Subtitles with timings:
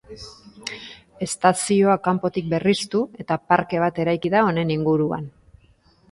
[1.25, 5.29] Estazioa kanpotik berriztu eta parke bat eraiki da honen inguruan.